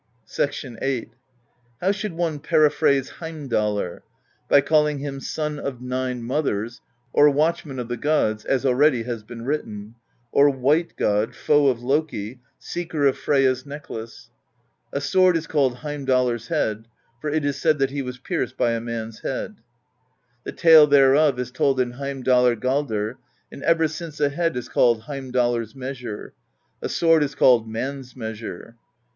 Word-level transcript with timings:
VIII. 0.35 1.11
"How 1.79 1.91
should 1.91 2.13
one 2.13 2.39
periphrase 2.39 3.17
Heimdallr? 3.19 3.99
By 4.49 4.61
calling 4.61 4.97
him 4.97 5.19
Son 5.19 5.59
of 5.59 5.79
Nine 5.79 6.23
Mothers, 6.23 6.81
or 7.13 7.29
Watchman 7.29 7.77
of 7.77 7.87
the 7.87 7.97
Gods, 7.97 8.43
as 8.43 8.65
already 8.65 9.03
has 9.03 9.21
been 9.21 9.45
written; 9.45 9.93
or 10.31 10.49
White 10.49 10.95
God, 10.97 11.35
Foe 11.35 11.67
of 11.67 11.83
Loki, 11.83 12.39
Seeker 12.57 13.05
of 13.05 13.15
Freyja's 13.15 13.63
Necklace. 13.63 14.31
A 14.91 14.99
sword 14.99 15.37
is 15.37 15.45
called 15.45 15.75
Heim 15.75 16.07
dallr's 16.07 16.47
Head: 16.47 16.87
for 17.19 17.29
it 17.29 17.45
is 17.45 17.61
said 17.61 17.77
that 17.77 17.91
he 17.91 18.01
was 18.01 18.17
pierced 18.17 18.57
by 18.57 18.71
a 18.71 18.81
man's 18.81 19.19
head. 19.19 19.57
The 20.45 20.51
tale 20.51 20.87
thereof 20.87 21.37
is 21.37 21.51
told 21.51 21.79
in 21.79 21.91
Heimdalar 21.93 22.55
galdr; 22.55 23.17
and 23.51 23.61
ever 23.61 23.87
since 23.87 24.19
a 24.19 24.29
head 24.29 24.57
is 24.57 24.67
called 24.67 25.01
Heimdallr's 25.03 25.75
Measure; 25.75 26.33
a 26.81 26.89
sword 26.89 27.21
is 27.21 27.35
called 27.35 27.67
Man's 27.69 28.15
Measure. 28.15 28.77